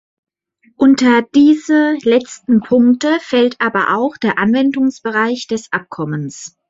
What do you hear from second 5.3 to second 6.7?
des Abkommens.